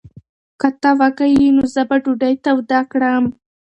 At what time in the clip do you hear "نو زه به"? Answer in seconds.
1.55-1.95